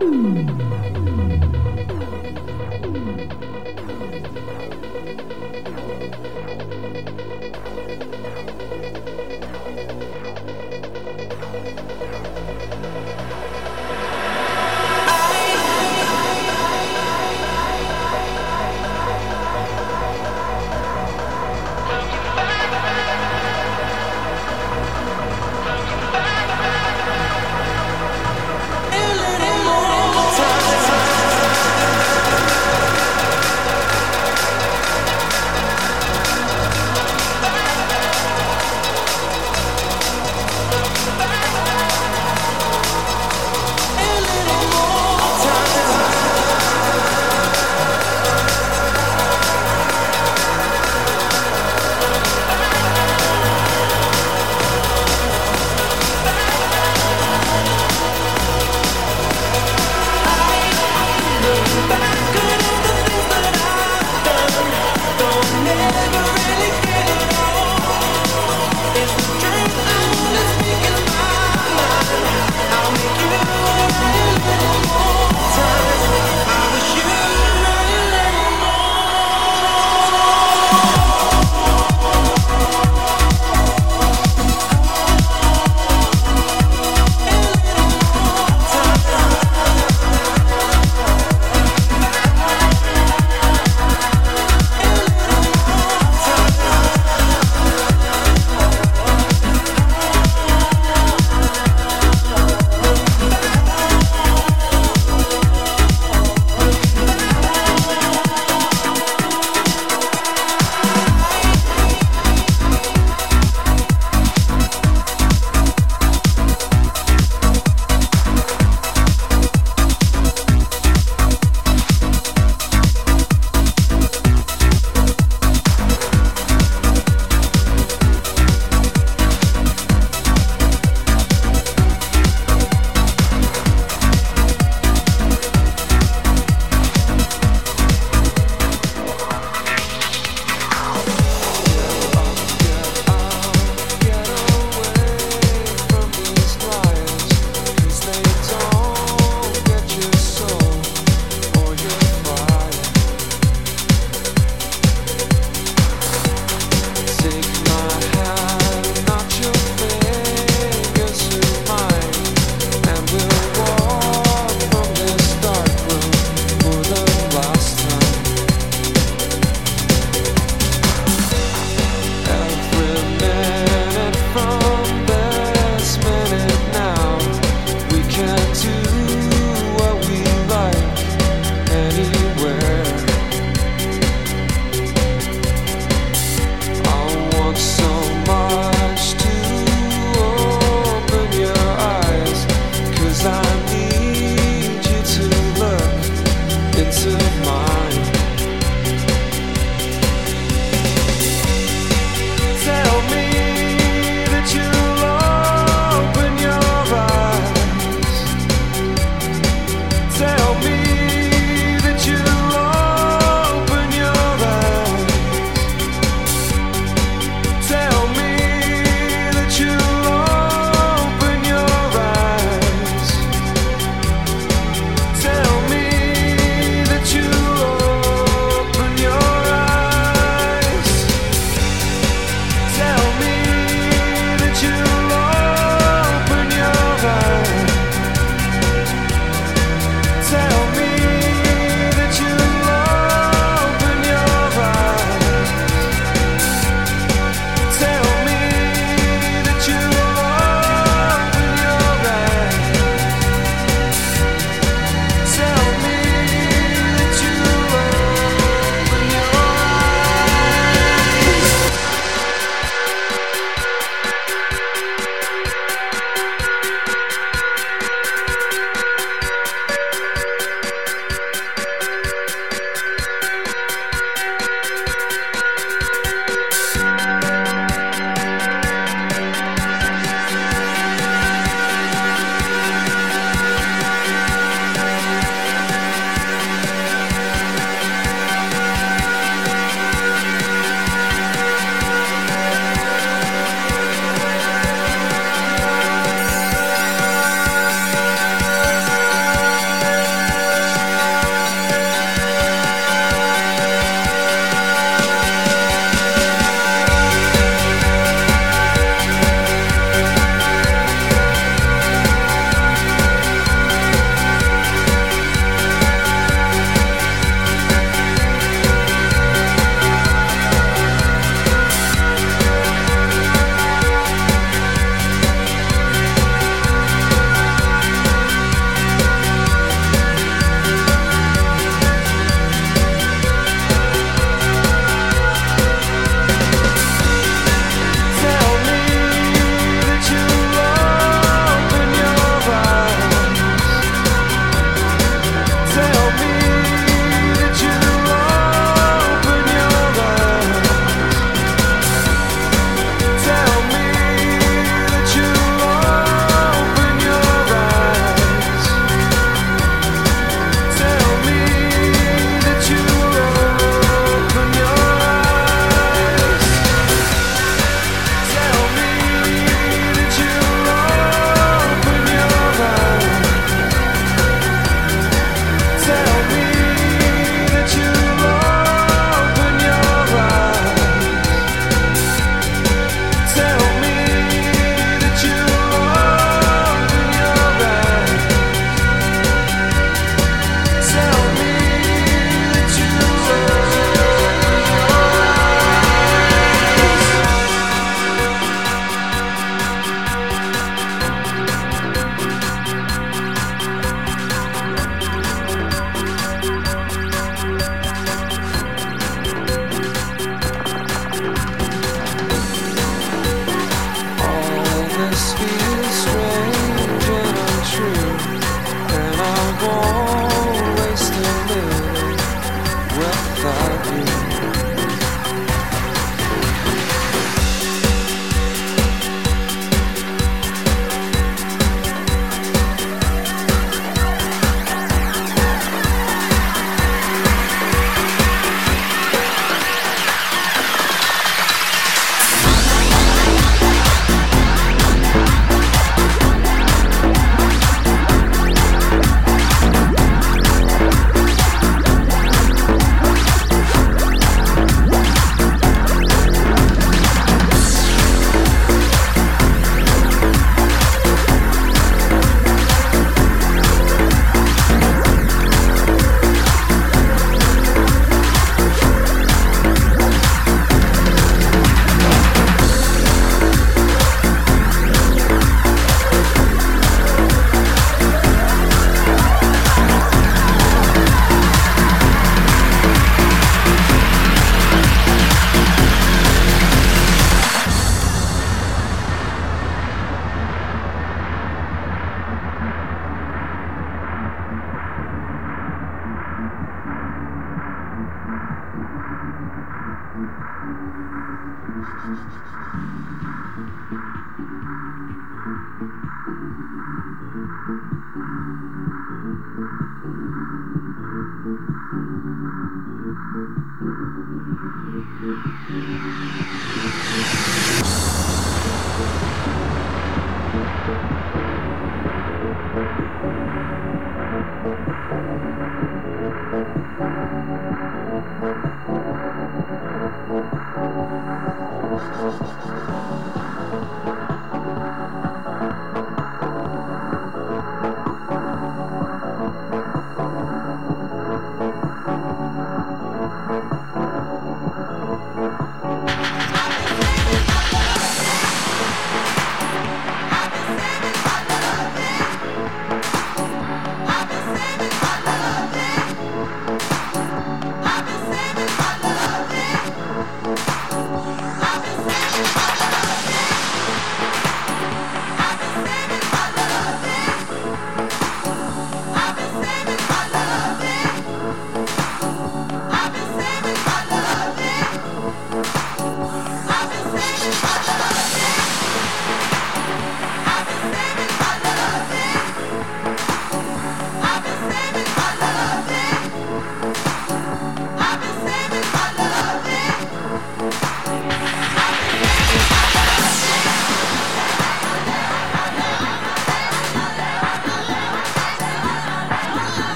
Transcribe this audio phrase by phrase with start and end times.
[0.00, 1.41] うん。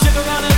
[0.00, 0.18] Mickey.
[0.18, 0.51] I'm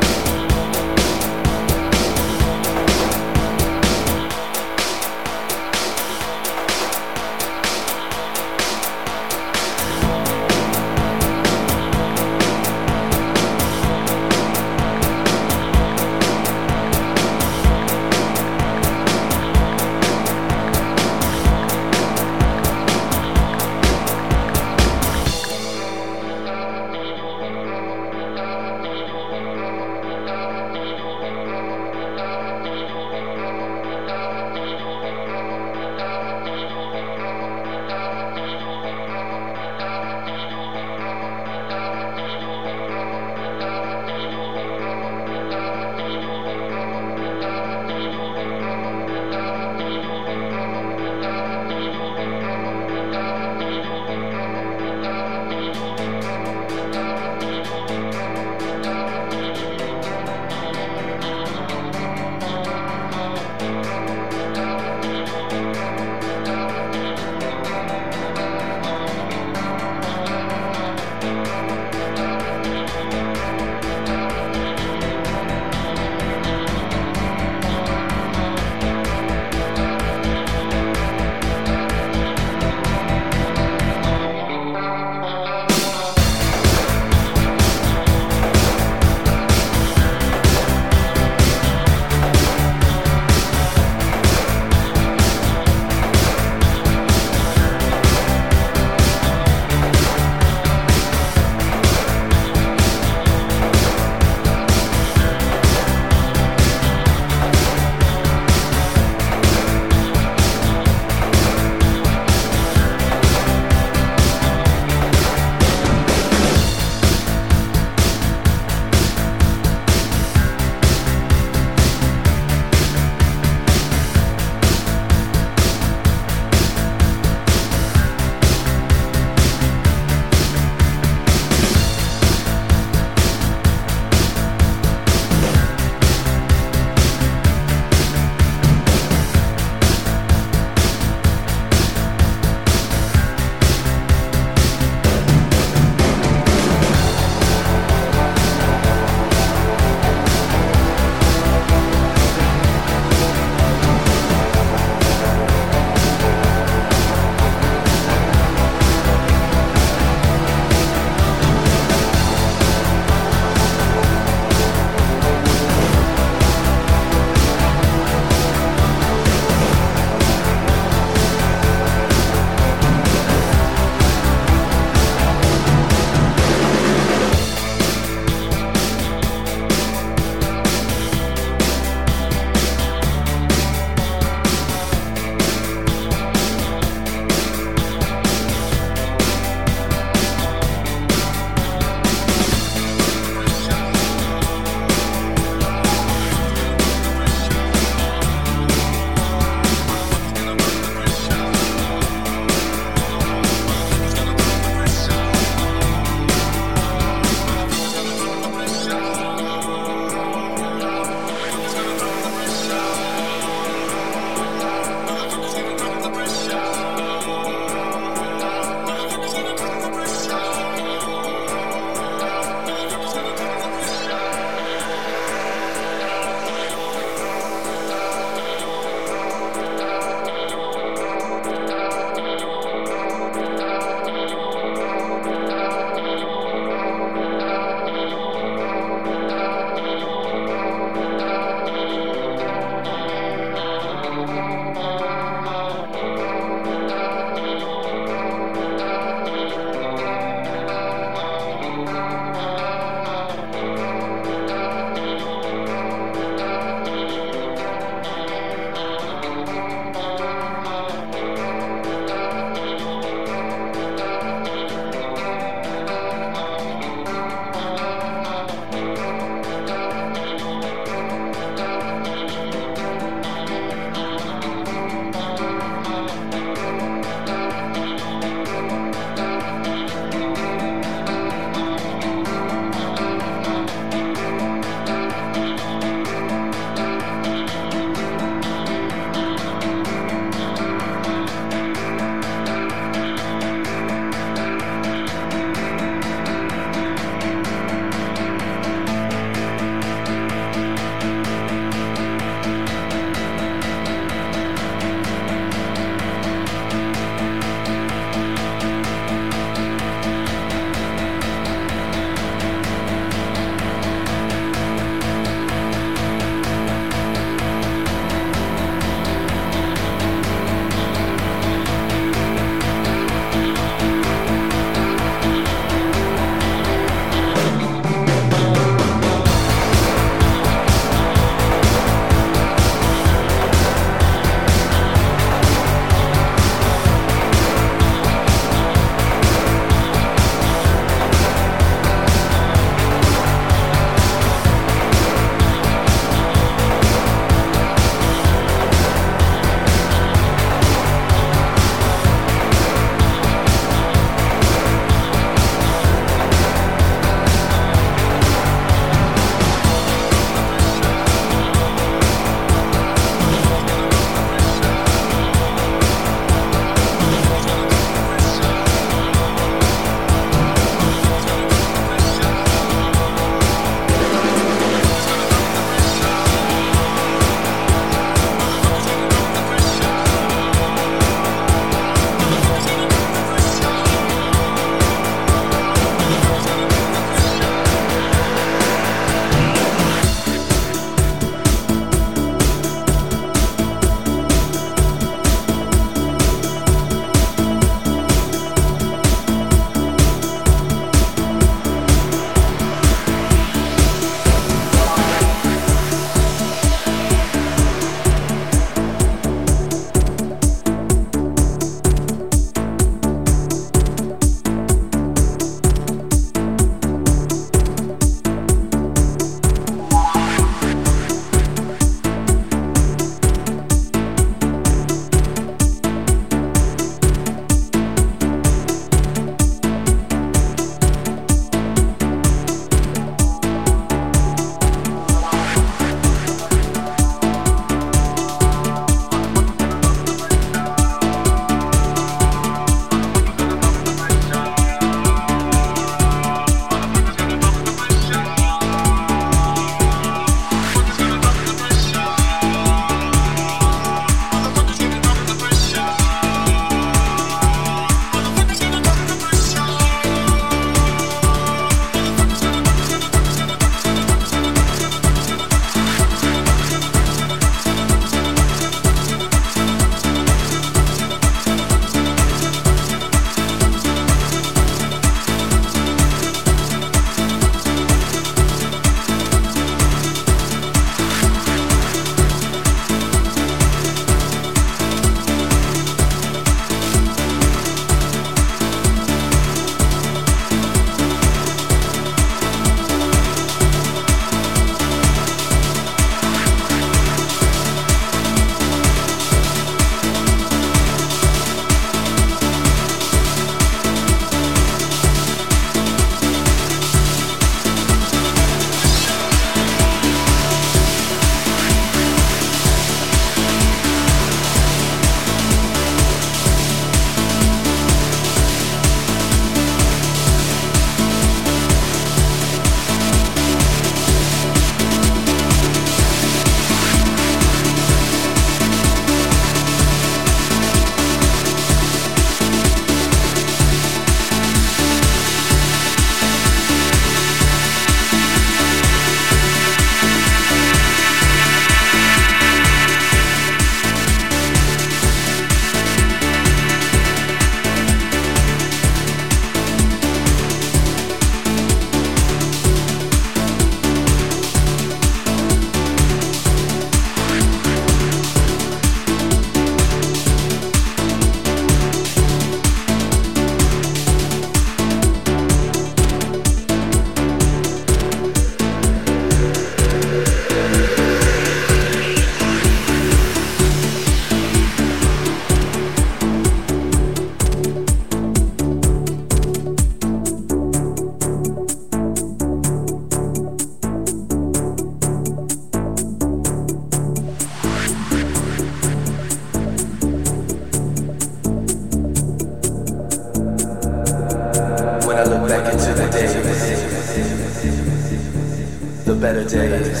[599.54, 600.00] days.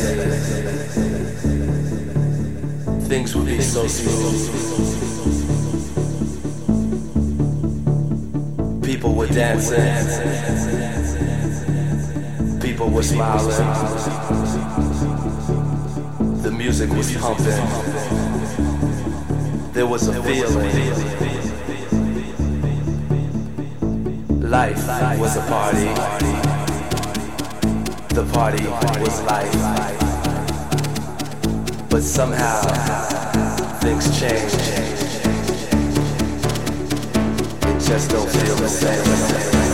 [3.08, 4.50] Things would be so smooth.
[8.84, 9.78] People were dancing.
[12.60, 13.68] People were smiling.
[16.42, 17.66] The music was pumping.
[19.72, 20.70] There was a feeling.
[24.50, 24.86] Life
[25.20, 26.33] was a party.
[28.14, 28.64] The party
[29.00, 29.50] was life.
[31.90, 32.60] But somehow
[33.80, 34.52] things change.
[37.64, 39.73] It just don't feel the same.